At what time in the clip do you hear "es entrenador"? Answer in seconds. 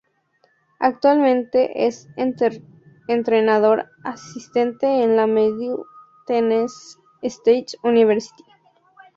1.85-3.85